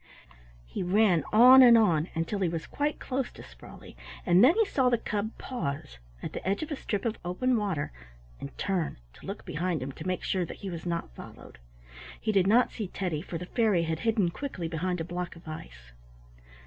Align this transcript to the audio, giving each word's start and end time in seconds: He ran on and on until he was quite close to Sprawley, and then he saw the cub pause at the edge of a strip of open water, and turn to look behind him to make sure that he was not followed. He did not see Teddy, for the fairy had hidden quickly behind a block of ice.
He 0.65 0.81
ran 0.81 1.23
on 1.31 1.61
and 1.61 1.77
on 1.77 2.07
until 2.15 2.39
he 2.39 2.49
was 2.49 2.65
quite 2.65 2.97
close 2.99 3.31
to 3.33 3.43
Sprawley, 3.43 3.95
and 4.25 4.43
then 4.43 4.55
he 4.55 4.65
saw 4.65 4.89
the 4.89 4.97
cub 4.97 5.37
pause 5.37 5.99
at 6.23 6.33
the 6.33 6.43
edge 6.43 6.63
of 6.63 6.71
a 6.71 6.75
strip 6.75 7.05
of 7.05 7.19
open 7.23 7.55
water, 7.55 7.91
and 8.39 8.57
turn 8.57 8.97
to 9.13 9.27
look 9.27 9.45
behind 9.45 9.83
him 9.83 9.91
to 9.91 10.07
make 10.07 10.23
sure 10.23 10.43
that 10.43 10.57
he 10.65 10.71
was 10.71 10.87
not 10.87 11.13
followed. 11.15 11.59
He 12.19 12.31
did 12.31 12.47
not 12.47 12.71
see 12.71 12.87
Teddy, 12.87 13.21
for 13.21 13.37
the 13.37 13.45
fairy 13.45 13.83
had 13.83 13.99
hidden 13.99 14.31
quickly 14.31 14.67
behind 14.67 14.99
a 14.99 15.03
block 15.05 15.35
of 15.35 15.47
ice. 15.47 15.91